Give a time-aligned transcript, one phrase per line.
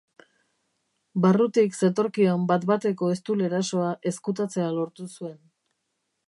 [1.25, 5.39] Barrutik zetorkion bat-bateko eztul erasoa ezkutatzea lortu zuen.